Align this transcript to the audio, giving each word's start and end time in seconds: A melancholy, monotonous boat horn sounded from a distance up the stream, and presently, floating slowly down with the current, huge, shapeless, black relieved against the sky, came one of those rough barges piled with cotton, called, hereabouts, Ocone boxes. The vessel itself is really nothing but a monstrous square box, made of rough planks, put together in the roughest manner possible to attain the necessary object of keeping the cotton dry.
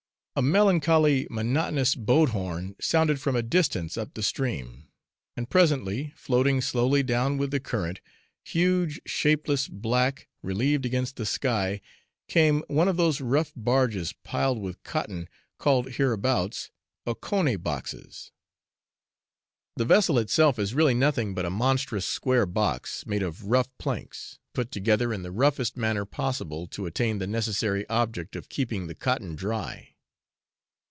A 0.33 0.41
melancholy, 0.41 1.27
monotonous 1.29 1.93
boat 1.93 2.29
horn 2.29 2.77
sounded 2.79 3.19
from 3.19 3.35
a 3.35 3.43
distance 3.43 3.97
up 3.97 4.13
the 4.13 4.23
stream, 4.23 4.87
and 5.35 5.49
presently, 5.49 6.13
floating 6.15 6.61
slowly 6.61 7.03
down 7.03 7.37
with 7.37 7.51
the 7.51 7.59
current, 7.59 7.99
huge, 8.41 9.01
shapeless, 9.05 9.67
black 9.67 10.29
relieved 10.41 10.85
against 10.85 11.17
the 11.17 11.25
sky, 11.25 11.81
came 12.29 12.63
one 12.69 12.87
of 12.87 12.95
those 12.95 13.19
rough 13.19 13.51
barges 13.57 14.13
piled 14.23 14.57
with 14.61 14.81
cotton, 14.83 15.27
called, 15.57 15.91
hereabouts, 15.95 16.71
Ocone 17.05 17.57
boxes. 17.61 18.31
The 19.75 19.85
vessel 19.85 20.17
itself 20.17 20.57
is 20.57 20.73
really 20.73 20.93
nothing 20.93 21.35
but 21.35 21.45
a 21.45 21.49
monstrous 21.51 22.05
square 22.05 22.45
box, 22.45 23.05
made 23.05 23.21
of 23.21 23.43
rough 23.47 23.67
planks, 23.77 24.39
put 24.53 24.71
together 24.71 25.11
in 25.11 25.23
the 25.23 25.31
roughest 25.31 25.75
manner 25.75 26.05
possible 26.05 26.67
to 26.67 26.85
attain 26.85 27.17
the 27.19 27.27
necessary 27.27 27.85
object 27.89 28.37
of 28.37 28.47
keeping 28.49 28.87
the 28.87 28.95
cotton 28.95 29.35
dry. 29.35 29.89